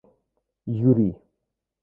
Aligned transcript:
Юрий 0.89 1.13